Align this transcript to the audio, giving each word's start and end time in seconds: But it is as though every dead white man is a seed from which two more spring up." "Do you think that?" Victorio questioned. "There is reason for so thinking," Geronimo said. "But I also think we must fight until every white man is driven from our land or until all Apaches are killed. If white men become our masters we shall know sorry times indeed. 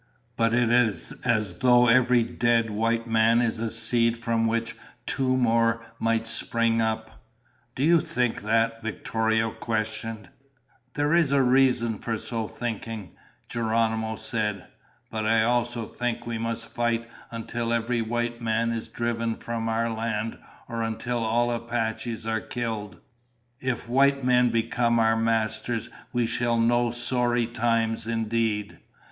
But 0.35 0.55
it 0.55 0.71
is 0.71 1.11
as 1.23 1.59
though 1.59 1.85
every 1.85 2.23
dead 2.23 2.71
white 2.71 3.05
man 3.05 3.39
is 3.39 3.59
a 3.59 3.69
seed 3.69 4.17
from 4.17 4.47
which 4.47 4.75
two 5.05 5.37
more 5.37 5.85
spring 6.23 6.81
up." 6.81 7.21
"Do 7.75 7.83
you 7.83 7.99
think 8.01 8.41
that?" 8.41 8.81
Victorio 8.81 9.51
questioned. 9.51 10.29
"There 10.95 11.13
is 11.13 11.31
reason 11.31 11.99
for 11.99 12.17
so 12.17 12.47
thinking," 12.47 13.11
Geronimo 13.47 14.15
said. 14.15 14.65
"But 15.11 15.27
I 15.27 15.43
also 15.43 15.85
think 15.85 16.25
we 16.25 16.39
must 16.39 16.65
fight 16.65 17.07
until 17.29 17.71
every 17.71 18.01
white 18.01 18.41
man 18.41 18.71
is 18.71 18.89
driven 18.89 19.35
from 19.35 19.69
our 19.69 19.91
land 19.91 20.39
or 20.67 20.81
until 20.81 21.19
all 21.23 21.51
Apaches 21.51 22.25
are 22.25 22.41
killed. 22.41 22.99
If 23.59 23.87
white 23.87 24.23
men 24.23 24.49
become 24.49 24.97
our 24.97 25.15
masters 25.15 25.91
we 26.11 26.25
shall 26.25 26.57
know 26.57 26.89
sorry 26.89 27.45
times 27.45 28.07
indeed. 28.07 28.79